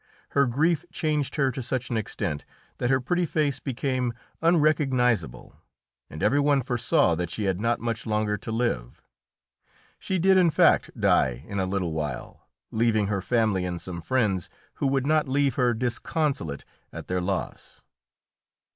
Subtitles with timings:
[0.29, 2.43] Her grief changed her to such an extent
[2.79, 5.55] that her pretty face became unrecognisable,
[6.09, 9.03] and every one foresaw that she had not much longer to live.
[9.99, 14.49] She did, in fact, die in a little while, leaving her family and some friends
[14.73, 17.83] who would not leave her disconsolate at their loss.